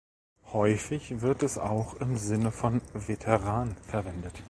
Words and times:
Häufig 0.51 1.21
wird 1.21 1.43
es 1.43 1.59
auch 1.59 1.93
im 1.93 2.17
Sinne 2.17 2.51
von 2.51 2.81
Veteran 2.95 3.75
verwendet. 3.85 4.33